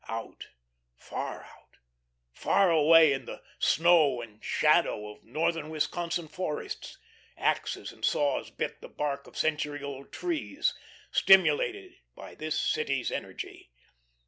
Out, 0.07 0.47
far 0.97 1.43
out, 1.43 1.77
far 2.33 2.71
away 2.71 3.13
in 3.13 3.25
the 3.25 3.43
snow 3.59 4.19
and 4.19 4.43
shadow 4.43 5.09
of 5.11 5.23
Northern 5.23 5.69
Wisconsin 5.69 6.27
forests, 6.27 6.97
axes 7.37 7.91
and 7.91 8.03
saws 8.03 8.49
bit 8.49 8.81
the 8.81 8.89
bark 8.89 9.27
of 9.27 9.37
century 9.37 9.83
old 9.83 10.11
trees, 10.11 10.73
stimulated 11.11 11.97
by 12.15 12.33
this 12.33 12.59
city's 12.59 13.11
energy. 13.11 13.69